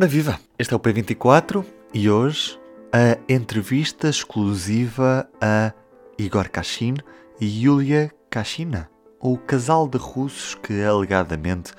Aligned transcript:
Ora 0.00 0.06
viva! 0.06 0.38
Este 0.56 0.72
é 0.72 0.76
o 0.76 0.78
P24 0.78 1.64
e 1.92 2.08
hoje 2.08 2.56
a 2.92 3.18
entrevista 3.28 4.08
exclusiva 4.08 5.28
a 5.40 5.72
Igor 6.16 6.48
Kashin 6.48 6.94
e 7.40 7.64
Yulia 7.64 8.08
Kashina, 8.30 8.88
o 9.18 9.36
casal 9.36 9.88
de 9.88 9.98
russos 9.98 10.54
que 10.54 10.84
alegadamente, 10.84 11.72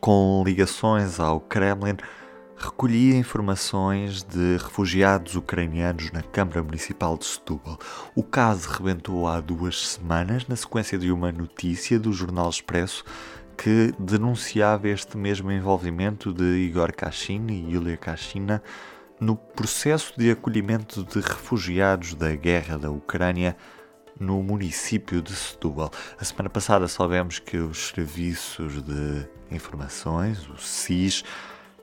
com 0.00 0.42
ligações 0.44 1.20
ao 1.20 1.38
Kremlin, 1.38 1.96
recolhia 2.56 3.16
informações 3.16 4.24
de 4.24 4.56
refugiados 4.56 5.36
ucranianos 5.36 6.10
na 6.10 6.22
Câmara 6.22 6.64
Municipal 6.64 7.16
de 7.16 7.24
Setúbal. 7.24 7.78
O 8.16 8.24
caso 8.24 8.68
rebentou 8.68 9.28
há 9.28 9.40
duas 9.40 9.90
semanas, 9.90 10.44
na 10.48 10.56
sequência 10.56 10.98
de 10.98 11.12
uma 11.12 11.30
notícia 11.30 12.00
do 12.00 12.12
Jornal 12.12 12.50
Expresso 12.50 13.04
que 13.62 13.92
denunciava 13.98 14.88
este 14.88 15.18
mesmo 15.18 15.52
envolvimento 15.52 16.32
de 16.32 16.44
Igor 16.44 16.94
Kashin 16.94 17.46
e 17.50 17.74
Yulia 17.74 17.98
Kashina 17.98 18.62
no 19.20 19.36
processo 19.36 20.14
de 20.16 20.30
acolhimento 20.30 21.04
de 21.04 21.20
refugiados 21.20 22.14
da 22.14 22.34
guerra 22.34 22.78
da 22.78 22.90
Ucrânia 22.90 23.54
no 24.18 24.42
município 24.42 25.20
de 25.20 25.36
Setúbal. 25.36 25.90
A 26.18 26.24
semana 26.24 26.48
passada 26.48 26.88
soubemos 26.88 27.38
que 27.38 27.58
os 27.58 27.88
serviços 27.88 28.82
de 28.82 29.28
informações, 29.50 30.48
o 30.48 30.56
SIS, 30.56 31.22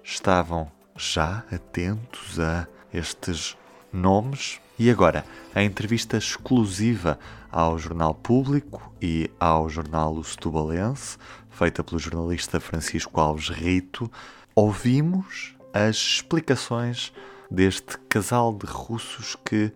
estavam 0.03 0.71
já 0.95 1.43
atentos 1.51 2.39
a 2.39 2.67
estes 2.91 3.55
nomes. 3.93 4.59
E 4.79 4.89
agora, 4.89 5.23
a 5.53 5.61
entrevista 5.61 6.17
exclusiva 6.17 7.19
ao 7.51 7.77
Jornal 7.77 8.15
Público 8.15 8.91
e 8.99 9.29
ao 9.39 9.69
Jornal 9.69 10.23
Setubalense, 10.23 11.17
feita 11.57 11.83
pelo 11.83 11.97
jornalista 11.97 12.59
Francisco 12.59 13.19
Alves 13.19 13.49
Rito, 13.49 14.11
ouvimos 14.53 15.55
as 15.73 15.95
explicações 15.95 17.11
deste 17.49 17.97
casal 18.07 18.53
de 18.53 18.67
russos 18.67 19.35
que 19.43 19.73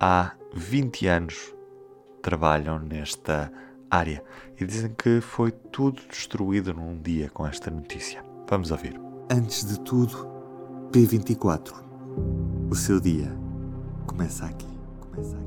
há 0.00 0.32
20 0.52 1.06
anos 1.06 1.54
trabalham 2.20 2.80
nesta 2.80 3.52
área 3.88 4.20
e 4.60 4.66
dizem 4.66 4.92
que 4.98 5.20
foi 5.20 5.52
tudo 5.52 6.02
destruído 6.10 6.74
num 6.74 7.00
dia 7.00 7.30
com 7.30 7.46
esta 7.46 7.70
notícia. 7.70 8.24
Vamos 8.50 8.72
ouvir. 8.72 9.00
Antes 9.30 9.64
de 9.64 9.78
tudo, 9.80 10.26
P24. 10.90 11.72
O 12.68 12.74
seu 12.74 12.98
dia 12.98 13.32
começa 14.08 14.44
aqui. 14.44 14.66
Começa 15.00 15.36
aqui. 15.36 15.45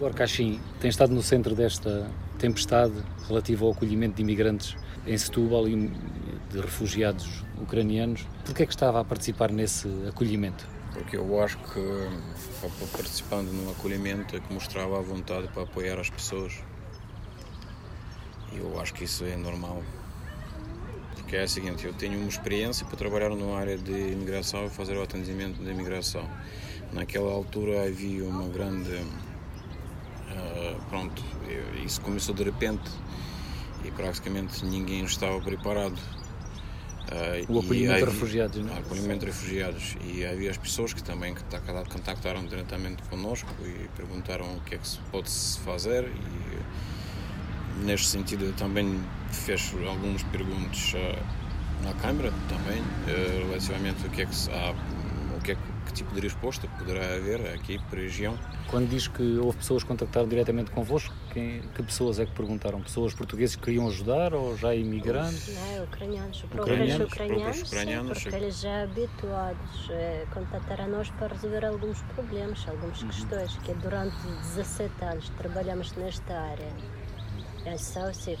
Igor 0.00 0.14
Cachim 0.14 0.58
tem 0.80 0.88
estado 0.88 1.12
no 1.12 1.22
centro 1.22 1.54
desta 1.54 2.10
tempestade 2.38 2.94
relativa 3.28 3.66
ao 3.66 3.72
acolhimento 3.72 4.16
de 4.16 4.22
imigrantes 4.22 4.74
em 5.06 5.18
Setúbal 5.18 5.68
e 5.68 5.76
de 6.50 6.58
refugiados 6.58 7.44
ucranianos. 7.60 8.26
Por 8.46 8.54
que 8.54 8.62
é 8.62 8.66
que 8.66 8.72
estava 8.72 8.98
a 8.98 9.04
participar 9.04 9.52
nesse 9.52 9.86
acolhimento? 10.08 10.66
Porque 10.94 11.18
eu 11.18 11.42
acho 11.42 11.58
que 11.58 12.88
participando 12.96 13.52
no 13.52 13.70
acolhimento 13.72 14.34
é 14.34 14.40
que 14.40 14.50
mostrava 14.54 14.98
a 14.98 15.02
vontade 15.02 15.48
para 15.48 15.64
apoiar 15.64 16.00
as 16.00 16.08
pessoas. 16.08 16.54
E 18.54 18.56
eu 18.56 18.80
acho 18.80 18.94
que 18.94 19.04
isso 19.04 19.22
é 19.24 19.36
normal. 19.36 19.82
Porque 21.14 21.36
é 21.36 21.44
o 21.44 21.48
seguinte, 21.48 21.84
eu 21.84 21.92
tenho 21.92 22.18
uma 22.18 22.28
experiência 22.28 22.86
para 22.86 22.96
trabalhar 22.96 23.28
numa 23.28 23.58
área 23.58 23.76
de 23.76 23.92
imigração 23.92 24.64
e 24.64 24.70
fazer 24.70 24.96
o 24.96 25.02
atendimento 25.02 25.62
de 25.62 25.70
imigração. 25.70 26.26
Naquela 26.90 27.30
altura 27.30 27.84
havia 27.84 28.24
uma 28.24 28.48
grande 28.48 28.98
pronto, 30.90 31.22
isso 31.84 32.00
começou 32.00 32.34
de 32.34 32.42
repente 32.42 32.90
e 33.84 33.90
praticamente 33.92 34.64
ninguém 34.66 35.04
estava 35.04 35.40
preparado. 35.40 35.96
Uh, 37.10 37.52
o 37.52 37.58
acolhimento 37.60 37.98
de 37.98 38.12
refugiados, 38.12 38.64
não 38.64 38.72
é? 38.72 38.76
O 38.76 38.80
acolhimento 38.80 39.20
de 39.20 39.26
refugiados. 39.26 39.96
E 40.04 40.24
havia 40.24 40.50
as 40.50 40.58
pessoas 40.58 40.92
que 40.92 41.02
também 41.02 41.34
contactaram 41.88 42.44
diretamente 42.44 43.02
connosco 43.04 43.48
e 43.64 43.88
perguntaram 43.96 44.56
o 44.56 44.60
que 44.60 44.74
é 44.74 44.78
que 44.78 44.86
se 44.86 44.98
pode 45.10 45.30
fazer. 45.64 46.04
E 46.08 47.84
neste 47.84 48.06
sentido 48.08 48.44
eu 48.44 48.52
também 48.52 49.00
fiz 49.30 49.72
algumas 49.88 50.22
perguntas 50.24 50.92
uh, 50.94 51.84
na 51.84 51.94
Câmara 51.94 52.32
também, 52.48 52.82
relativamente 53.46 54.06
o 54.06 54.10
que 54.10 54.22
é 54.22 54.26
que 54.26 54.50
há, 54.50 54.74
o 55.40 55.42
que 55.42 55.52
é 55.52 55.54
que 55.86 55.92
tipo 55.92 56.14
de 56.14 56.20
resposta 56.20 56.68
poderá 56.78 57.14
haver 57.14 57.54
aqui 57.54 57.78
para 57.88 57.98
a 57.98 58.02
região. 58.02 58.38
Quando 58.68 58.88
diz 58.88 59.08
que 59.08 59.38
houve 59.38 59.58
pessoas 59.58 59.82
que 59.82 59.88
contactaram 59.88 60.28
diretamente 60.28 60.70
convosco, 60.70 61.12
quem, 61.32 61.60
que 61.74 61.82
pessoas 61.82 62.18
é 62.20 62.26
que 62.26 62.32
perguntaram? 62.32 62.80
Pessoas 62.80 63.14
portuguesas 63.14 63.56
que 63.56 63.62
queriam 63.62 63.88
ajudar 63.88 64.32
ou 64.34 64.56
já 64.56 64.74
imigrantes? 64.74 65.54
Não, 65.54 65.84
ucranianos. 65.84 66.44
Ucranianos, 66.44 67.12
ucranianos, 67.12 67.62
ucranianos 67.62 68.18
sim, 68.18 68.24
porque 68.24 68.36
eles 68.36 68.60
já 68.60 68.82
habituados 68.82 69.90
a 69.90 70.34
contatar 70.34 70.80
a 70.82 70.86
nós 70.86 71.10
para 71.10 71.28
resolver 71.28 71.64
alguns 71.64 72.00
problemas, 72.14 72.66
algumas 72.68 73.00
uhum. 73.02 73.08
questões, 73.08 73.56
que 73.58 73.74
durante 73.74 74.16
17 74.54 75.04
anos 75.04 75.28
trabalhamos 75.30 75.92
nesta 75.96 76.34
área 76.34 76.68
é 77.64 77.76
só, 77.76 78.12
sim, 78.12 78.36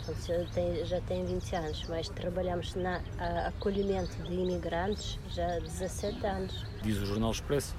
tem, 0.54 0.84
já 0.84 1.00
tem 1.02 1.24
20 1.24 1.56
anos, 1.56 1.84
mas 1.88 2.08
trabalhamos 2.08 2.74
na 2.74 3.00
acolhimento 3.46 4.16
de 4.22 4.32
imigrantes 4.34 5.18
já 5.30 5.56
há 5.56 5.58
17 5.58 6.26
anos. 6.26 6.66
Diz 6.82 6.96
o 6.98 7.06
Jornal 7.06 7.30
Expresso 7.30 7.74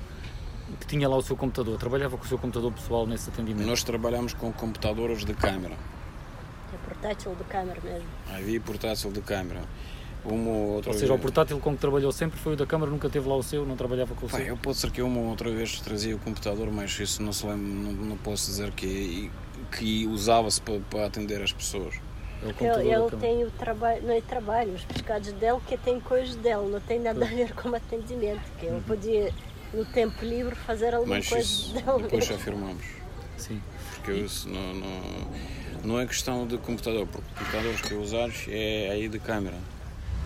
que 0.79 0.87
tinha 0.87 1.07
lá 1.07 1.17
o 1.17 1.21
seu 1.21 1.35
computador, 1.35 1.77
trabalhava 1.77 2.17
com 2.17 2.23
o 2.23 2.27
seu 2.27 2.37
computador 2.37 2.71
pessoal 2.71 3.05
nesse 3.05 3.29
atendimento? 3.29 3.67
Nós 3.67 3.83
trabalhamos 3.83 4.33
com 4.33 4.51
computadores 4.51 5.25
de 5.25 5.33
câmara. 5.33 5.75
É 6.73 6.77
portátil 6.87 7.35
de 7.35 7.43
câmara 7.45 7.81
mesmo? 7.83 8.07
Havia 8.33 8.61
portátil 8.61 9.11
de 9.11 9.21
câmara. 9.21 9.61
Uma 10.23 10.49
ou, 10.49 10.67
outra 10.75 10.91
ou 10.91 10.93
seja, 10.93 11.07
vez... 11.07 11.19
o 11.19 11.21
portátil 11.21 11.59
com 11.59 11.73
que 11.73 11.79
trabalhou 11.79 12.11
sempre 12.11 12.39
foi 12.39 12.53
o 12.53 12.55
da 12.55 12.65
câmara, 12.65 12.91
nunca 12.91 13.09
teve 13.09 13.27
lá 13.27 13.35
o 13.35 13.41
seu, 13.41 13.65
não 13.65 13.75
trabalhava 13.75 14.13
com 14.13 14.27
o 14.27 14.29
Pai, 14.29 14.41
seu? 14.41 14.49
Eu 14.49 14.57
pode 14.57 14.77
ser 14.77 14.91
que 14.91 15.01
uma 15.01 15.19
ou 15.19 15.25
outra 15.25 15.49
vez 15.49 15.79
trazia 15.81 16.15
o 16.15 16.19
computador, 16.19 16.71
mas 16.71 16.97
isso 16.99 17.23
não 17.23 17.33
se 17.33 17.45
lembra, 17.45 17.67
não, 17.67 17.91
não 17.91 18.17
posso 18.17 18.45
dizer 18.45 18.71
que 18.71 19.31
que 19.71 20.05
usava-se 20.07 20.61
para, 20.61 20.79
para, 20.89 21.05
atender 21.05 21.41
as 21.41 21.51
pessoas. 21.51 21.95
É 22.43 22.63
ele, 22.63 22.89
ele 22.91 23.17
tem 23.19 23.43
o 23.43 23.51
trabalho, 23.51 24.01
não 24.03 24.13
é 24.13 24.21
trabalho, 24.21 24.73
os 24.73 24.83
pescados 24.83 25.31
dele 25.33 25.59
que 25.67 25.77
tem 25.77 25.99
coisas 25.99 26.35
dele, 26.35 26.69
não 26.69 26.79
tem 26.79 26.99
nada 26.99 27.23
a 27.23 27.27
ver 27.27 27.53
com 27.53 27.73
atendimento, 27.73 28.41
que 28.59 28.65
ele 28.65 28.81
podia 28.81 29.31
no 29.73 29.85
tempo 29.85 30.25
livre 30.25 30.55
fazer 30.55 30.93
alguma 30.93 31.15
Mas 31.15 31.29
coisa 31.29 31.43
isso 31.43 31.73
dele. 31.73 32.03
Depois 32.03 32.25
já 32.25 32.35
afirmamos. 32.35 32.83
Sim. 33.37 33.61
Porque 33.95 34.11
isso 34.13 34.49
não, 34.49 34.73
não, 34.73 35.01
não 35.83 35.99
é 35.99 36.05
questão 36.07 36.47
de 36.47 36.57
computador, 36.57 37.07
porque 37.07 37.27
computadores 37.37 37.81
que 37.81 37.93
usares 37.93 38.45
é 38.49 38.89
aí 38.91 39.07
de 39.07 39.19
câmera. 39.19 39.57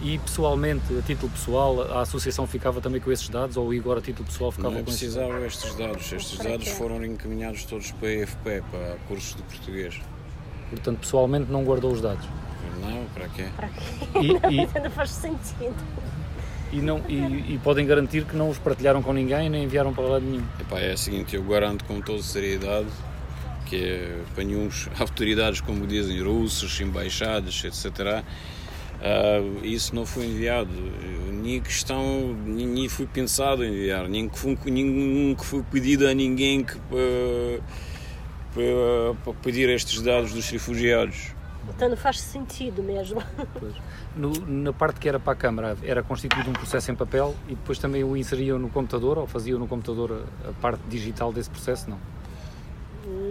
E 0.01 0.19
pessoalmente, 0.19 0.83
a 0.97 1.01
título 1.01 1.31
pessoal, 1.31 1.81
a 1.94 2.01
associação 2.01 2.45
ficava 2.45 2.81
também 2.81 3.00
com 3.00 3.11
esses 3.11 3.29
dados 3.29 3.56
ou 3.56 3.67
o 3.67 3.73
Igor 3.73 3.97
a 3.97 4.01
título 4.01 4.25
pessoal 4.28 4.51
ficava 4.51 4.75
não 4.75 4.83
com 4.83 4.91
esses 4.91 5.16
dados? 5.16 5.33
Não 5.33 5.45
estes 5.45 5.75
dados. 5.75 6.11
Estes 6.11 6.38
dados 6.38 6.67
foram 6.69 7.03
encaminhados 7.03 7.63
todos 7.63 7.91
para 7.91 8.09
a 8.09 8.13
EFP, 8.13 8.63
para 8.69 8.97
cursos 9.07 9.35
de 9.35 9.44
português. 9.44 10.01
Portanto, 10.69 11.00
pessoalmente 11.00 11.51
não 11.51 11.63
guardou 11.63 11.91
os 11.91 12.01
dados? 12.01 12.28
Não, 12.81 13.05
para 13.13 13.29
quê? 13.29 13.45
Para 13.55 13.69
quê? 13.69 13.81
E, 14.22 14.34
não, 14.34 14.51
e, 14.51 14.79
não 14.84 14.91
faz 14.91 15.11
sentido. 15.11 15.75
E, 16.73 16.81
não, 16.81 17.01
e, 17.07 17.53
e, 17.53 17.59
podem 17.63 17.85
garantir 17.85 18.25
que 18.25 18.35
não 18.35 18.50
os 18.50 18.57
partilharam 18.57 19.01
com 19.01 19.13
ninguém 19.13 19.50
nem 19.50 19.63
enviaram 19.63 19.94
para 19.94 20.03
lado 20.03 20.25
nenhum? 20.25 20.44
Epá, 20.59 20.79
é 20.79 20.94
o 20.94 20.97
seguinte, 20.97 21.35
eu 21.35 21.44
garanto 21.44 21.85
com 21.85 22.01
toda 22.01 22.22
seriedade 22.22 22.89
que 23.66 23.84
é 23.84 24.17
para 24.34 24.44
nenhum 24.44 24.69
autoridades, 25.00 25.59
como 25.59 25.85
dizem, 25.88 26.22
russos, 26.22 26.79
embaixadas, 26.79 27.63
etc., 27.63 28.23
Uh, 29.05 29.63
isso 29.63 29.93
não 29.93 30.03
foi 30.03 30.25
enviado, 30.25 30.71
nem 31.31 31.61
questão, 31.61 32.35
nem 32.43 32.89
foi 32.89 33.05
pensado 33.05 33.63
em 33.63 33.71
enviar, 33.71 34.09
nem 34.09 34.27
que 34.27 34.39
foi, 34.39 34.57
nem 34.66 35.35
que 35.35 35.45
foi 35.45 35.61
pedido 35.61 36.07
a 36.07 36.13
ninguém 36.16 36.63
que, 36.63 36.75
para, 36.79 37.61
para, 38.51 39.13
para 39.23 39.33
pedir 39.43 39.69
estes 39.69 40.01
dados 40.01 40.33
dos 40.33 40.49
refugiados. 40.49 41.35
Então 41.69 41.88
não 41.88 41.97
faz 41.97 42.19
sentido 42.19 42.81
mesmo. 42.81 43.21
No, 44.16 44.31
na 44.47 44.71
parte 44.71 44.99
que 44.99 45.09
era 45.09 45.19
para 45.19 45.33
a 45.33 45.35
Câmara, 45.35 45.77
era 45.83 46.01
constituído 46.01 46.49
um 46.49 46.53
processo 46.53 46.89
em 46.89 46.95
papel 46.95 47.35
e 47.49 47.55
depois 47.55 47.78
também 47.78 48.02
o 48.02 48.16
inseriam 48.16 48.57
no 48.57 48.69
computador 48.69 49.17
ou 49.17 49.28
faziam 49.28 49.59
no 49.59 49.67
computador 49.67 50.23
a 50.47 50.53
parte 50.53 50.81
digital 50.87 51.34
desse 51.34 51.49
processo? 51.49 51.90
Não. 51.90 51.99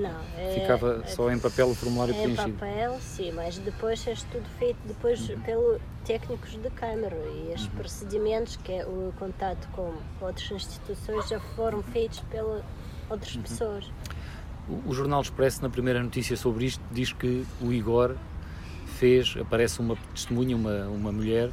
Não. 0.09 0.21
É, 0.37 0.61
Ficava 0.61 1.03
é, 1.05 1.07
só 1.09 1.31
em 1.31 1.39
papel 1.39 1.69
o 1.69 1.75
formulário 1.75 2.15
é 2.15 2.23
preenchido? 2.23 2.49
Em 2.49 2.53
papel, 2.53 2.99
sim, 3.01 3.33
mas 3.33 3.59
depois 3.59 4.07
é 4.07 4.15
tudo 4.31 4.47
feito 4.59 4.79
depois 4.85 5.29
uhum. 5.29 5.41
pelo 5.41 5.81
técnicos 6.05 6.51
de 6.61 6.71
câmara 6.71 7.17
e 7.17 7.53
os 7.55 7.65
uhum. 7.65 7.71
procedimentos, 7.71 8.57
que 8.57 8.73
é 8.73 8.85
o 8.85 9.13
contato 9.19 9.67
com 9.73 9.95
outras 10.21 10.51
instituições, 10.51 11.29
já 11.29 11.41
foram 11.41 11.83
feitos 11.83 12.21
pelas 12.31 12.63
outras 13.09 13.35
uhum. 13.35 13.43
pessoas. 13.43 13.91
O, 14.69 14.91
o 14.91 14.95
Jornal 14.95 15.23
Expresso, 15.23 15.63
na 15.63 15.71
primeira 15.71 16.03
notícia 16.03 16.37
sobre 16.37 16.67
isto, 16.67 16.83
diz 16.91 17.13
que 17.13 17.47
o 17.61 17.73
Igor 17.73 18.17
fez, 18.99 19.35
aparece 19.41 19.81
uma 19.81 19.97
testemunha, 20.15 20.57
uma, 20.57 20.87
uma 20.87 21.13
mulher, 21.13 21.51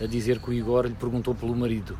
a 0.00 0.06
dizer 0.06 0.40
que 0.40 0.50
o 0.50 0.52
Igor 0.52 0.86
lhe 0.86 0.94
perguntou 0.94 1.34
pelo 1.34 1.54
marido. 1.54 1.96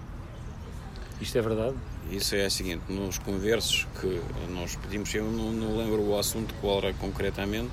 Isto 1.21 1.39
é 1.39 1.43
verdade? 1.43 1.77
Isso 2.11 2.37
é 2.37 2.47
o 2.47 2.51
seguinte, 2.51 2.83
nos 2.89 3.19
conversos 3.19 3.87
que 4.01 4.23
nós 4.53 4.77
pedimos, 4.77 5.13
eu 5.15 5.25
não, 5.25 5.51
não 5.51 5.77
lembro 5.77 6.03
o 6.03 6.17
assunto 6.17 6.55
qual 6.61 6.79
era 6.79 6.93
concretamente, 6.95 7.73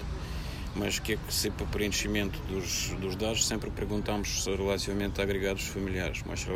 mas 0.75 0.97
que 0.97 1.13
é 1.13 1.17
que 1.17 1.33
se 1.33 1.51
para 1.51 1.67
preenchimento 1.67 2.39
dos, 2.47 2.89
dos 2.99 3.15
dados 3.15 3.45
sempre 3.45 3.69
perguntamos 3.69 4.45
relativamente 4.47 5.21
a 5.21 5.23
agregados 5.23 5.67
familiares, 5.67 6.23
mas 6.25 6.47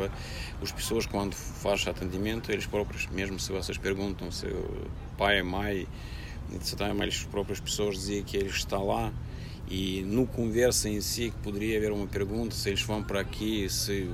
as 0.60 0.72
pessoas 0.72 1.06
quando 1.06 1.34
fazem 1.34 1.88
atendimento, 1.88 2.50
eles 2.50 2.66
próprios, 2.66 3.06
mesmo 3.06 3.38
se 3.38 3.52
vocês 3.52 3.78
perguntam 3.78 4.30
se 4.32 4.46
o 4.46 4.88
pai, 5.16 5.40
mãe, 5.42 5.86
etc., 6.52 6.92
mas 6.96 7.14
as 7.14 7.24
próprias 7.24 7.60
pessoas 7.60 7.94
diziam 7.94 8.24
que 8.24 8.36
ele 8.36 8.48
está 8.48 8.78
lá 8.78 9.12
e 9.70 10.02
no 10.02 10.26
conversa 10.26 10.88
em 10.88 11.00
si 11.00 11.30
que 11.30 11.36
poderia 11.42 11.78
haver 11.78 11.92
uma 11.92 12.06
pergunta 12.06 12.54
se 12.54 12.70
eles 12.70 12.82
vão 12.82 13.04
para 13.04 13.20
aqui, 13.20 13.68
se, 13.68 14.10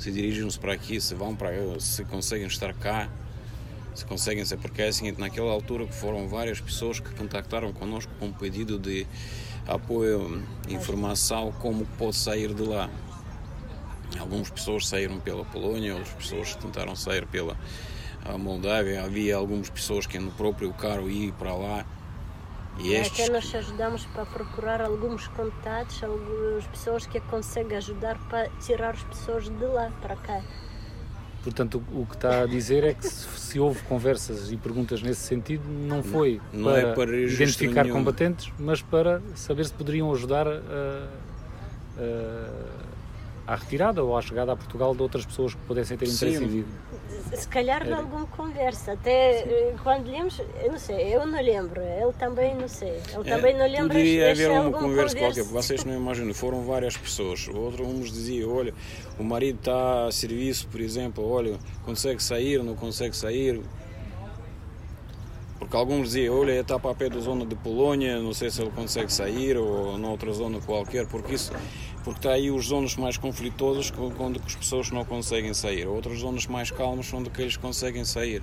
se 0.00 0.10
dirigem-se 0.10 0.58
para 0.58 0.72
aqui, 0.72 0.98
se 0.98 1.14
vão 1.14 1.36
para 1.36 1.50
se 1.78 2.04
conseguem 2.06 2.46
estar 2.46 2.72
cá, 2.72 3.10
se 3.94 4.02
conseguem 4.06 4.42
porque 4.62 4.80
é 4.80 4.90
seguinte, 4.90 5.20
naquela 5.20 5.52
altura 5.52 5.86
que 5.86 5.94
foram 5.94 6.26
várias 6.26 6.58
pessoas 6.58 6.98
que 6.98 7.14
contactaram 7.14 7.70
connosco 7.70 8.10
com 8.18 8.28
um 8.28 8.32
pedido 8.32 8.78
de 8.78 9.06
apoio, 9.66 10.42
informação, 10.70 11.52
como 11.58 11.84
pode 11.98 12.16
sair 12.16 12.54
de 12.54 12.62
lá. 12.62 12.88
Algumas 14.18 14.48
pessoas 14.48 14.88
saíram 14.88 15.20
pela 15.20 15.44
Polónia, 15.44 15.94
outras 15.94 16.14
pessoas 16.14 16.54
tentaram 16.56 16.96
sair 16.96 17.26
pela 17.26 17.54
Moldávia, 18.38 19.04
havia 19.04 19.36
algumas 19.36 19.68
pessoas 19.68 20.06
que 20.06 20.18
no 20.18 20.30
próprio 20.30 20.72
carro 20.72 21.10
iam 21.10 21.32
para 21.32 21.54
lá 21.54 21.84
e 22.78 22.94
é 22.94 23.00
estes... 23.00 23.20
Até 23.20 23.32
nós 23.32 23.54
ajudamos 23.54 24.06
para 24.06 24.24
procurar 24.26 24.80
alguns 24.80 25.28
contatos, 25.28 26.02
algumas 26.02 26.66
pessoas 26.66 27.06
que 27.06 27.20
conseguem 27.20 27.76
ajudar 27.76 28.18
para 28.28 28.48
tirar 28.60 28.90
as 28.90 29.02
pessoas 29.04 29.48
de 29.48 29.66
lá 29.66 29.90
para 30.00 30.16
cá. 30.16 30.42
Portanto, 31.42 31.82
o 31.92 32.04
que 32.04 32.14
está 32.14 32.42
a 32.42 32.46
dizer 32.46 32.84
é 32.84 32.92
que 32.92 33.06
se, 33.06 33.26
se 33.38 33.58
houve 33.58 33.82
conversas 33.84 34.52
e 34.52 34.56
perguntas 34.56 35.00
nesse 35.02 35.22
sentido, 35.22 35.62
não 35.66 36.02
foi 36.02 36.40
não, 36.52 36.60
não 36.60 36.70
para, 36.70 36.80
é 36.80 36.94
para 36.94 37.16
identificar 37.16 37.84
nenhum. 37.84 37.96
combatentes, 37.96 38.52
mas 38.58 38.82
para 38.82 39.22
saber 39.34 39.64
se 39.64 39.72
poderiam 39.72 40.12
ajudar 40.12 40.46
a, 40.46 41.08
a 41.98 42.89
à 43.46 43.56
retirada 43.56 44.02
ou 44.02 44.16
à 44.16 44.22
chegada 44.22 44.52
a 44.52 44.56
Portugal 44.56 44.94
de 44.94 45.02
outras 45.02 45.24
pessoas 45.24 45.54
que 45.54 45.60
pudessem 45.62 45.96
ter 45.96 46.06
interesse 46.06 46.42
em 46.42 46.48
vir? 46.48 46.66
Se 47.32 47.46
calhar 47.48 47.86
em 47.86 47.92
alguma 47.92 48.26
conversa, 48.26 48.92
até 48.92 49.44
Sim. 49.44 49.50
Eh, 49.50 49.74
quando 49.82 50.10
lemos, 50.10 50.40
eu 50.62 50.72
não 50.72 50.78
sei, 50.78 51.14
eu 51.14 51.26
não 51.26 51.40
lembro, 51.40 51.80
ele 51.80 52.12
também 52.18 52.54
não 52.54 52.68
sei, 52.68 53.00
ele 53.12 53.30
é, 53.30 53.36
também 53.36 53.56
não 53.56 53.66
lembra. 53.66 53.88
Poderia 53.88 54.30
haver 54.30 54.50
uma 54.50 54.72
conversa, 54.72 55.16
qualquer, 55.16 55.44
vocês 55.44 55.84
não 55.84 55.94
imaginam, 55.94 56.34
foram 56.34 56.62
várias 56.62 56.96
pessoas, 56.96 57.48
outro 57.48 57.86
uns 57.86 58.10
dizia, 58.10 58.48
olha, 58.48 58.74
o 59.18 59.22
marido 59.22 59.58
está 59.58 60.06
a 60.06 60.12
serviço, 60.12 60.66
por 60.68 60.80
exemplo, 60.80 61.28
olha, 61.28 61.58
consegue 61.84 62.22
sair, 62.22 62.62
não 62.62 62.74
consegue 62.74 63.16
sair, 63.16 63.60
alguns 65.76 66.08
diziam, 66.08 66.38
olha, 66.38 66.60
está 66.60 66.78
para 66.78 66.94
pé 66.94 67.08
da 67.08 67.20
zona 67.20 67.46
de 67.46 67.54
Polónia, 67.54 68.20
não 68.20 68.32
sei 68.32 68.50
se 68.50 68.60
ele 68.60 68.70
consegue 68.70 69.12
sair 69.12 69.56
ou 69.56 69.96
noutra 69.96 70.32
zona 70.32 70.60
qualquer, 70.60 71.06
porque 71.06 71.34
isso 71.34 71.52
porque 72.02 72.18
está 72.18 72.32
aí 72.32 72.50
os 72.50 72.66
zonas 72.66 72.96
mais 72.96 73.16
conflitosas 73.16 73.92
onde 74.18 74.40
as 74.44 74.54
pessoas 74.54 74.90
não 74.90 75.04
conseguem 75.04 75.52
sair. 75.52 75.86
Outras 75.86 76.18
zonas 76.18 76.46
mais 76.46 76.70
calmas 76.70 77.12
onde 77.12 77.30
eles 77.38 77.56
conseguem 77.56 78.04
sair. 78.04 78.42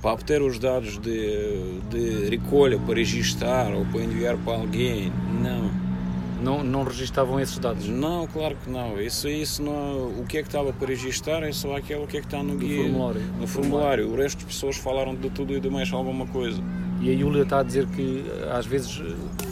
Para 0.00 0.12
obter 0.12 0.42
os 0.42 0.58
dados 0.58 0.98
de, 0.98 1.80
de 1.90 2.28
recolha 2.30 2.78
para 2.78 2.94
registrar 2.94 3.72
ou 3.74 3.84
para 3.86 4.02
enviar 4.02 4.36
para 4.38 4.54
alguém, 4.54 5.12
não 5.42 5.75
não, 6.46 6.62
não 6.62 6.84
registavam 6.84 7.40
esses 7.40 7.58
dados? 7.58 7.88
Não, 7.88 8.26
claro 8.28 8.56
que 8.62 8.70
não. 8.70 9.00
Isso, 9.00 9.28
isso 9.28 9.62
não, 9.62 10.20
o 10.20 10.24
que 10.28 10.38
é 10.38 10.42
que 10.42 10.48
estava 10.48 10.72
para 10.72 10.86
registrar 10.86 11.42
é 11.42 11.50
só 11.50 11.76
aquilo 11.76 12.06
que 12.06 12.18
é 12.18 12.20
que 12.20 12.26
está 12.26 12.42
no 12.42 12.56
guia. 12.56 12.84
Formulário. 12.84 13.22
No 13.40 13.46
formulário. 13.48 14.08
O 14.08 14.16
resto 14.16 14.44
das 14.44 14.54
pessoas 14.54 14.76
falaram 14.76 15.14
de 15.14 15.28
tudo 15.30 15.52
e 15.52 15.60
de 15.60 15.68
mais 15.68 15.92
alguma 15.92 16.26
coisa. 16.28 16.62
E 17.00 17.12
a 17.12 17.18
Júlia 17.18 17.42
está 17.42 17.58
a 17.58 17.62
dizer 17.64 17.86
que 17.88 18.24
às 18.52 18.64
vezes 18.64 19.02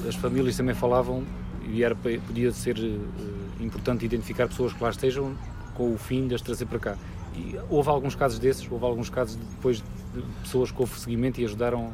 as 0.08 0.14
famílias 0.14 0.56
também 0.56 0.74
falavam 0.74 1.24
e 1.68 1.82
era, 1.82 1.96
podia 1.96 2.52
ser 2.52 2.78
uh, 2.78 3.62
importante 3.62 4.04
identificar 4.04 4.46
pessoas 4.46 4.72
que 4.72 4.82
lá 4.82 4.90
estejam 4.90 5.36
com 5.74 5.92
o 5.92 5.98
fim 5.98 6.28
de 6.28 6.36
as 6.36 6.42
trazer 6.42 6.66
para 6.66 6.78
cá. 6.78 6.96
E 7.34 7.56
houve 7.68 7.88
alguns 7.88 8.14
casos 8.14 8.38
desses, 8.38 8.70
houve 8.70 8.84
alguns 8.84 9.10
casos 9.10 9.36
de, 9.36 9.44
depois 9.44 9.78
de 9.78 10.22
pessoas 10.42 10.70
que 10.70 10.80
houve 10.80 10.98
seguimento 11.00 11.40
e 11.40 11.44
ajudaram 11.44 11.92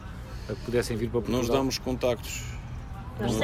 a 0.49 0.52
que 0.52 0.61
pudessem 0.61 0.97
vir 0.97 1.08
para 1.08 1.20
Portugal. 1.20 1.41
Nós 1.41 1.50
damos 1.50 1.79
contactos 1.79 2.44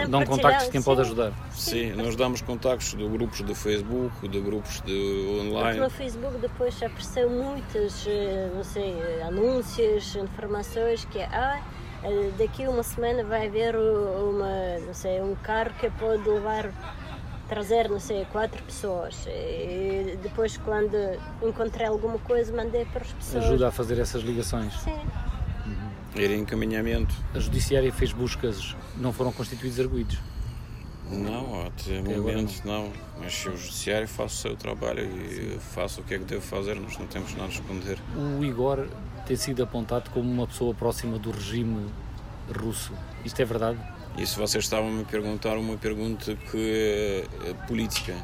dão 0.09 0.25
contactos 0.25 0.67
de 0.67 0.71
quem 0.73 0.81
sim. 0.81 0.85
pode 0.85 1.01
ajudar. 1.03 1.33
Sim, 1.51 1.93
nós 1.93 2.17
damos 2.17 2.41
contactos 2.41 2.95
de 2.95 3.09
grupos 3.09 3.45
de 3.45 3.55
Facebook, 3.55 4.29
de 4.29 4.41
grupos 4.41 4.81
de 4.83 5.41
online. 5.41 5.81
No 5.81 5.91
Facebook 5.91 6.39
depois 6.39 6.83
apareceu 6.83 7.31
muitas, 7.31 8.07
eh, 8.07 8.51
não 8.55 8.65
sei, 8.65 8.97
anúncios, 9.23 10.17
informações 10.17 11.05
que 11.07 11.21
ah, 11.21 11.61
eh, 12.03 12.31
daqui 12.39 12.67
uma 12.67 12.83
semana 12.83 13.25
vai 13.25 13.47
haver 13.47 13.77
uma, 13.77 14.79
não 14.87 14.95
sei, 14.95 15.21
um 15.21 15.35
carro 15.37 15.73
que 15.79 15.91
pode 15.91 16.29
levar 16.29 16.73
trazer, 17.49 17.89
não 17.89 18.01
sei, 18.01 18.25
quatro 18.33 18.63
pessoas. 18.65 19.25
E 19.29 20.19
depois, 20.23 20.57
quando 20.59 20.97
encontrei 21.43 21.87
alguma 21.87 22.19
coisa, 22.19 22.53
mandei 22.53 22.85
para 22.87 23.03
as 23.03 23.13
pessoas. 23.13 23.45
Ajuda 23.45 23.69
a 23.69 23.71
fazer 23.71 24.01
essas 24.01 24.23
ligações. 24.23 24.75
Sim 24.81 24.99
em 26.25 26.41
encaminhamento. 26.41 27.15
A 27.35 27.39
Judiciária 27.39 27.93
fez 27.93 28.13
buscas, 28.13 28.75
não 28.97 29.13
foram 29.13 29.33
constituídos 29.33 29.79
arguídos? 29.79 30.19
Não, 31.11 31.67
até, 31.67 32.01
até 32.01 32.17
momento 32.17 32.63
não. 32.65 32.85
não. 32.85 32.93
Mas 33.21 33.35
se 33.35 33.49
o 33.49 33.57
Judiciário 33.57 34.09
faz 34.09 34.33
o 34.33 34.37
seu 34.37 34.57
trabalho 34.57 35.05
e 35.05 35.59
faça 35.59 36.01
o 36.01 36.05
que 36.05 36.15
é 36.15 36.19
que 36.19 36.25
deve 36.25 36.41
fazer, 36.41 36.75
nós 36.77 36.99
não 36.99 37.07
temos 37.07 37.33
nada 37.33 37.45
a 37.45 37.49
esconder. 37.49 37.99
O 38.17 38.45
Igor 38.45 38.89
tem 39.25 39.37
sido 39.37 39.63
apontado 39.63 40.11
como 40.11 40.31
uma 40.31 40.47
pessoa 40.47 40.75
próxima 40.75 41.19
do 41.19 41.31
regime 41.31 41.87
russo. 42.55 42.93
Isto 43.25 43.41
é 43.41 43.45
verdade? 43.45 43.79
Isso 44.19 44.39
vocês 44.39 44.65
estavam 44.65 44.89
a 44.89 44.93
me 44.93 45.05
perguntar 45.05 45.57
uma 45.57 45.77
pergunta 45.77 46.37
que 46.51 47.25
é 47.45 47.55
política. 47.67 48.15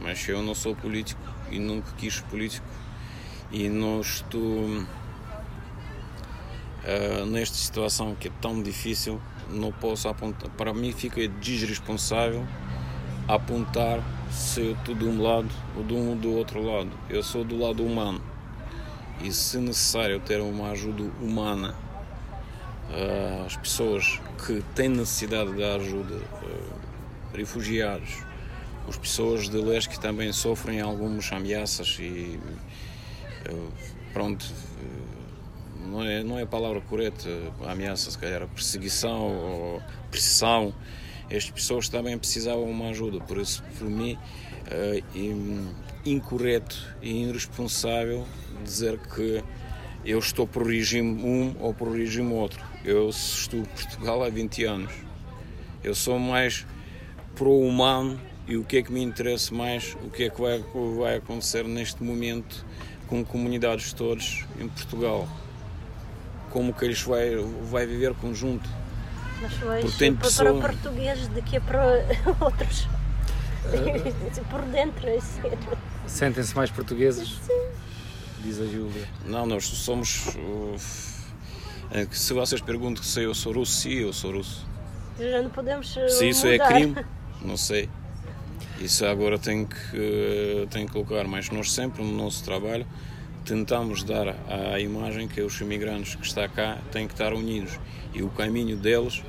Mas 0.00 0.26
eu 0.28 0.42
não 0.42 0.54
sou 0.54 0.74
político 0.74 1.20
e 1.50 1.58
nunca 1.58 1.92
quis 1.98 2.20
político. 2.20 2.66
E 3.52 3.68
não 3.68 4.00
estou 4.00 4.86
uh, 6.84 7.26
nesta 7.26 7.56
situação 7.56 8.14
que 8.14 8.28
é 8.28 8.32
tão 8.40 8.62
difícil, 8.62 9.20
não 9.48 9.72
posso 9.72 10.08
apontar. 10.08 10.50
Para 10.50 10.72
mim, 10.72 10.92
fica 10.92 11.26
desresponsável 11.26 12.46
apontar 13.26 14.00
se 14.30 14.60
eu 14.60 14.72
estou 14.72 14.94
de 14.94 15.04
um 15.04 15.22
lado 15.22 15.48
ou 15.76 15.84
de 15.84 15.94
um 15.94 16.16
do 16.16 16.32
outro 16.32 16.62
lado. 16.62 16.90
Eu 17.08 17.22
sou 17.22 17.44
do 17.44 17.58
lado 17.58 17.84
humano 17.84 18.20
e, 19.20 19.32
se 19.32 19.58
necessário, 19.58 20.20
ter 20.20 20.40
uma 20.40 20.70
ajuda 20.70 21.02
humana 21.20 21.74
uh, 22.90 23.46
as 23.46 23.56
pessoas 23.56 24.20
que 24.46 24.62
têm 24.74 24.88
necessidade 24.88 25.52
de 25.52 25.62
ajuda, 25.62 26.14
uh, 26.14 27.36
refugiados, 27.36 28.18
as 28.88 28.96
pessoas 28.96 29.48
de 29.48 29.56
leste 29.58 29.90
que 29.90 30.00
também 30.00 30.32
sofrem 30.32 30.80
algumas 30.80 31.30
ameaças 31.32 31.96
e 32.00 32.40
pronto 34.12 34.44
não 35.90 36.04
é, 36.04 36.22
não 36.22 36.38
é 36.38 36.42
a 36.42 36.46
palavra 36.46 36.80
correta, 36.80 37.28
ameaça, 37.66 38.10
se 38.10 38.18
calhar, 38.18 38.46
perseguição 38.48 39.28
ou 39.28 39.82
pressão. 40.10 40.72
Estas 41.28 41.50
pessoas 41.50 41.88
também 41.88 42.16
precisavam 42.16 42.64
de 42.64 42.70
uma 42.70 42.88
ajuda, 42.88 43.20
por 43.20 43.38
isso, 43.38 43.62
por 43.78 43.88
mim, 43.88 44.18
é 44.70 45.02
incorreto 46.04 46.76
e 47.02 47.24
irresponsável 47.24 48.26
dizer 48.64 48.98
que 48.98 49.42
eu 50.04 50.18
estou 50.18 50.46
por 50.46 50.66
regime 50.66 51.22
um 51.22 51.54
ou 51.60 51.74
por 51.74 51.94
regime 51.94 52.32
outro. 52.32 52.64
Eu 52.84 53.10
estou 53.10 53.60
em 53.60 53.64
Portugal 53.64 54.22
há 54.22 54.28
20 54.28 54.64
anos. 54.64 54.92
Eu 55.84 55.94
sou 55.94 56.18
mais 56.18 56.66
pro-humano 57.34 58.20
e 58.48 58.56
o 58.56 58.64
que 58.64 58.78
é 58.78 58.82
que 58.82 58.92
me 58.92 59.02
interessa 59.02 59.54
mais, 59.54 59.96
o 60.02 60.10
que 60.10 60.24
é 60.24 60.30
que 60.30 60.40
vai, 60.40 60.64
vai 60.98 61.16
acontecer 61.16 61.64
neste 61.64 62.02
momento 62.02 62.64
com 63.06 63.24
comunidades 63.24 63.92
todas 63.92 64.44
em 64.58 64.68
Portugal 64.68 65.28
como 66.50 66.74
que 66.74 66.84
eles 66.84 67.00
vai, 67.02 67.36
vai 67.70 67.86
viver 67.86 68.14
conjunto. 68.14 68.68
Mas 69.40 69.54
vais 69.54 69.94
para, 69.94 70.12
pessoa... 70.12 70.60
para 70.60 70.72
portugueses 70.72 71.28
daqui 71.28 71.56
a 71.56 71.60
para 71.60 71.82
outros. 72.40 72.86
Por 74.50 74.62
dentro, 74.62 75.08
é 75.08 75.20
sério. 75.20 75.58
Sentem-se 76.06 76.54
mais 76.54 76.70
portugueses? 76.70 77.38
Sim. 77.46 77.60
Diz 78.42 78.60
a 78.60 78.66
Júlia. 78.66 79.06
Não, 79.24 79.46
nós 79.46 79.64
somos. 79.64 80.34
Uh, 80.36 80.76
se 82.10 82.32
vocês 82.32 82.60
perguntam 82.60 83.02
se 83.02 83.22
eu 83.22 83.34
sou 83.34 83.52
russo, 83.52 83.72
sim, 83.72 83.94
eu 83.94 84.12
sou 84.12 84.32
russo. 84.32 84.66
Já 85.18 85.42
não 85.42 85.50
podemos. 85.50 85.94
Uh, 85.94 86.08
se 86.08 86.28
isso 86.28 86.46
é 86.46 86.52
mudar. 86.52 86.64
é 86.64 86.68
crime, 86.68 87.06
não 87.42 87.56
sei. 87.56 87.88
Isso 88.80 89.04
agora 89.04 89.38
tem 89.38 89.66
que, 89.66 89.96
uh, 89.96 90.66
tem 90.68 90.86
que 90.86 90.92
colocar, 90.92 91.24
mas 91.24 91.50
nós 91.50 91.70
sempre 91.70 92.02
no 92.02 92.12
nosso 92.12 92.42
trabalho 92.42 92.86
tentamos 93.50 94.04
dar 94.04 94.36
a 94.48 94.78
imagem 94.78 95.26
que 95.26 95.40
os 95.40 95.60
imigrantes 95.60 96.14
que 96.14 96.24
estão 96.24 96.48
cá 96.48 96.78
têm 96.92 97.08
que 97.08 97.14
estar 97.14 97.32
unidos 97.32 97.80
e 98.14 98.22
o 98.22 98.28
caminho 98.28 98.76
deles, 98.76 99.24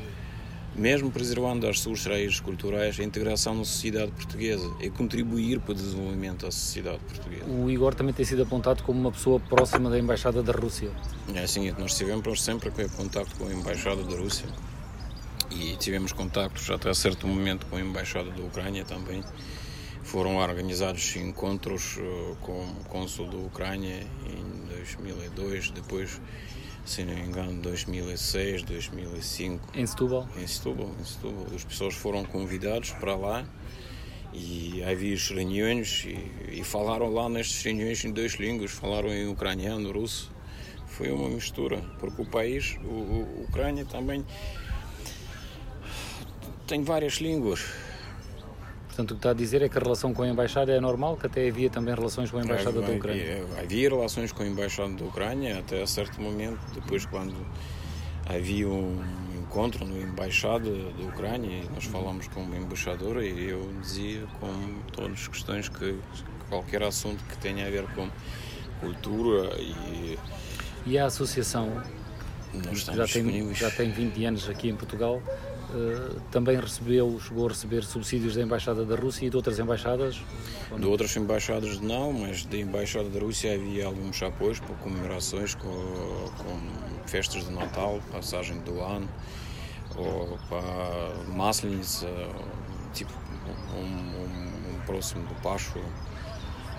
mesmo 0.75 1.09
preservando 1.09 1.67
as 1.67 1.79
suas 1.79 2.05
raízes 2.05 2.39
culturais, 2.39 2.99
a 2.99 3.03
integração 3.03 3.55
na 3.55 3.65
sociedade 3.65 4.11
portuguesa 4.11 4.71
e 4.79 4.91
contribuir 4.91 5.59
para 5.59 5.71
o 5.71 5.73
desenvolvimento 5.73 6.45
da 6.45 6.51
sociedade 6.51 6.99
portuguesa. 6.99 7.45
O 7.45 7.67
Igor 7.67 7.95
também 7.95 8.13
tem 8.13 8.23
sido 8.23 8.43
apontado 8.43 8.83
como 8.83 8.99
uma 8.99 9.11
pessoa 9.11 9.39
próxima 9.39 9.89
da 9.89 9.97
Embaixada 9.97 10.43
da 10.43 10.53
Rússia. 10.53 10.91
É 11.33 11.39
assim, 11.39 11.71
nós 11.71 11.97
tivemos 11.97 12.43
sempre 12.43 12.69
em 12.69 12.89
contato 12.89 13.35
com 13.39 13.47
a 13.47 13.51
Embaixada 13.51 14.03
da 14.03 14.15
Rússia 14.15 14.45
e 15.49 15.75
tivemos 15.77 16.11
contactos 16.11 16.69
até 16.69 16.93
certo 16.93 17.25
momento 17.25 17.65
com 17.65 17.75
a 17.75 17.81
Embaixada 17.81 18.29
da 18.29 18.43
Ucrânia 18.43 18.85
também. 18.85 19.23
Foram 20.03 20.37
organizados 20.37 21.15
encontros 21.15 21.97
uh, 21.97 22.35
com 22.41 22.59
o 22.59 22.85
cônsul 22.89 23.27
da 23.27 23.37
Ucrânia 23.37 24.05
em 24.25 24.67
2002, 24.67 25.71
depois, 25.71 26.19
se 26.85 27.03
não 27.03 27.13
me 27.13 27.21
engano, 27.21 27.61
2006, 27.61 28.63
2005. 28.63 29.77
Em 29.77 29.85
Setúbal? 29.85 30.27
Em 30.37 30.47
Setúbal, 30.47 30.89
em 30.99 31.05
Setúbal. 31.05 31.45
As 31.55 31.63
pessoas 31.63 31.93
foram 31.93 32.25
convidados 32.25 32.91
para 32.91 33.15
lá 33.15 33.45
e 34.33 34.83
havia 34.83 35.15
reuniões 35.17 36.05
e, 36.05 36.59
e, 36.59 36.63
falaram 36.63 37.13
lá 37.13 37.29
nestas 37.29 37.61
reuniões 37.63 38.03
em 38.03 38.11
duas 38.11 38.33
línguas, 38.33 38.71
falaram 38.71 39.09
em 39.09 39.27
ucraniano, 39.27 39.91
russo. 39.91 40.31
Foi 40.87 41.11
uma 41.11 41.29
mistura, 41.29 41.81
porque 41.99 42.21
o 42.21 42.25
país, 42.25 42.77
o, 42.83 42.87
o 42.87 43.45
Ucrânia 43.47 43.85
também 43.85 44.25
tem 46.67 46.83
várias 46.83 47.15
línguas. 47.15 47.90
Portanto, 48.91 49.11
o 49.11 49.13
que 49.13 49.19
está 49.19 49.29
a 49.29 49.33
dizer 49.33 49.61
é 49.61 49.69
que 49.69 49.77
a 49.77 49.81
relação 49.81 50.13
com 50.13 50.21
a 50.21 50.27
Embaixada 50.27 50.73
é 50.73 50.79
normal, 50.81 51.15
que 51.15 51.25
até 51.25 51.47
havia 51.47 51.69
também 51.69 51.95
relações 51.95 52.29
com 52.29 52.39
a 52.39 52.43
Embaixada 52.43 52.79
havia, 52.79 52.81
da 52.81 52.97
Ucrânia. 52.97 53.45
Havia, 53.57 53.89
relações 53.89 54.31
com 54.33 54.43
a 54.43 54.45
Embaixada 54.45 54.93
da 54.93 55.05
Ucrânia 55.05 55.59
até 55.59 55.81
a 55.81 55.87
certo 55.87 56.21
momento, 56.21 56.59
depois 56.73 57.05
quando 57.05 57.33
havia 58.27 58.67
um 58.67 59.01
encontro 59.39 59.85
na 59.85 59.97
embaixada 59.97 60.69
da 60.69 61.03
Ucrânia 61.05 61.63
e 61.63 61.69
nós 61.73 61.85
falamos 61.85 62.27
com 62.27 62.45
o 62.45 62.55
embaixador 62.55 63.23
e 63.23 63.49
eu 63.49 63.69
dizia 63.81 64.25
com 64.39 64.79
todas 64.93 65.19
as 65.19 65.27
questões 65.27 65.69
que 65.69 65.97
qualquer 66.49 66.83
assunto 66.83 67.23
que 67.25 67.37
tenha 67.37 67.67
a 67.67 67.69
ver 67.69 67.85
com 67.93 68.09
cultura 68.79 69.55
e 69.59 70.17
e 70.85 70.97
a 70.97 71.05
associação 71.05 71.81
já 72.73 73.05
tem, 73.07 73.53
já 73.53 73.69
tem 73.71 73.91
20 73.91 74.25
anos 74.25 74.49
aqui 74.49 74.69
em 74.69 74.75
Portugal 74.75 75.21
também 76.31 76.59
recebeu, 76.59 77.19
chegou 77.19 77.45
a 77.45 77.49
receber 77.49 77.83
subsídios 77.83 78.35
da 78.35 78.41
Embaixada 78.41 78.85
da 78.85 78.95
Rússia 78.95 79.25
e 79.25 79.29
de 79.29 79.35
outras 79.35 79.59
embaixadas? 79.59 80.21
De 80.77 80.85
outras 80.85 81.15
embaixadas 81.15 81.79
não, 81.79 82.11
mas 82.11 82.45
da 82.45 82.57
Embaixada 82.57 83.09
da 83.09 83.19
Rússia 83.19 83.53
havia 83.53 83.85
alguns 83.85 84.21
apoios 84.21 84.59
para 84.59 84.75
comemorações 84.75 85.55
com, 85.55 85.67
com 85.67 87.07
festas 87.07 87.45
de 87.45 87.51
Natal, 87.51 87.99
passagem 88.11 88.59
do 88.61 88.81
ano, 88.81 89.09
ou 89.95 90.37
para 90.49 91.33
Masleniца, 91.33 92.07
tipo 92.93 93.11
um, 93.75 93.79
um, 93.81 94.75
um, 94.75 94.79
próximo 94.85 95.25
do 95.27 95.35
Páscoa. 95.41 95.81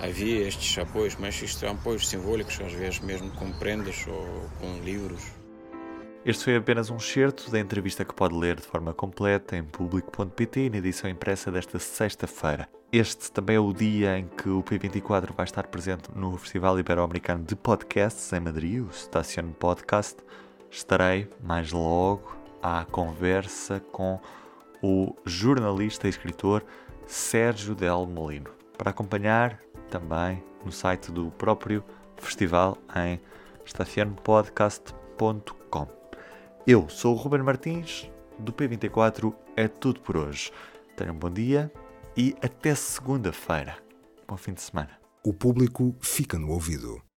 Havia 0.01 0.49
estes 0.49 0.77
apoios, 0.79 1.17
mas 1.19 1.41
isto 1.41 1.61
são 1.61 1.71
apoios 1.71 2.09
simbólicos, 2.09 2.61
às 2.61 2.73
vezes 2.73 3.01
mesmo 3.01 3.31
com 3.33 3.53
prendas 3.53 4.05
ou 4.09 4.51
com 4.61 4.83
livros. 4.83 5.42
Este 6.25 6.45
foi 6.45 6.55
apenas 6.55 6.89
um 6.89 6.99
excerto 6.99 7.51
da 7.51 7.59
entrevista 7.59 8.05
que 8.05 8.15
pode 8.15 8.37
ler 8.37 8.55
de 8.55 8.63
forma 8.63 8.95
completa 8.95 9.57
em 9.57 9.65
público.pt 9.65 10.71
na 10.71 10.77
edição 10.77 11.11
impressa 11.11 11.51
desta 11.51 11.81
sexta-feira. 11.81 12.69
Este 12.93 13.33
também 13.33 13.57
é 13.57 13.61
o 13.61 13.73
dia 13.73 14.17
em 14.17 14.29
que 14.29 14.49
o 14.49 14.63
P24 14.63 15.35
vai 15.35 15.45
estar 15.45 15.67
presente 15.67 16.09
no 16.15 16.37
Festival 16.37 16.79
Ibero-Americano 16.79 17.43
de 17.43 17.57
Podcasts 17.57 18.33
em 18.33 18.39
Madrid, 18.39 18.87
o 18.87 18.93
Station 18.93 19.51
Podcast. 19.59 20.23
Estarei 20.71 21.29
mais 21.43 21.73
logo 21.73 22.37
à 22.63 22.85
conversa 22.85 23.81
com 23.91 24.21
o 24.81 25.17
jornalista 25.25 26.07
e 26.07 26.11
escritor 26.11 26.65
Sérgio 27.05 27.75
Del 27.75 28.07
Molino. 28.07 28.53
Para 28.79 28.91
acompanhar 28.91 29.59
também 29.91 30.41
no 30.65 30.71
site 30.71 31.11
do 31.11 31.33
próprio 31.33 31.83
festival 32.17 32.79
em 32.95 33.21
estacionpodcast.com. 33.65 36.02
Eu 36.65 36.89
sou 36.89 37.13
o 37.13 37.19
Ruben 37.19 37.43
Martins, 37.43 38.09
do 38.39 38.53
P24 38.53 39.35
é 39.57 39.67
tudo 39.67 40.01
por 40.01 40.17
hoje. 40.17 40.53
Tenham 40.97 41.13
um 41.13 41.19
bom 41.19 41.29
dia 41.29 41.73
e 42.17 42.37
até 42.41 42.73
segunda-feira. 42.73 43.79
Bom 44.29 44.37
fim 44.37 44.53
de 44.53 44.63
semana. 44.63 44.91
O 45.25 45.35
público 45.35 45.93
fica 46.01 46.39
no 46.39 46.53
ouvido. 46.53 47.03